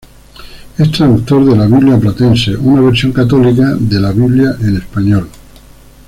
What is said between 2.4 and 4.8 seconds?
una versión católica de la Biblia en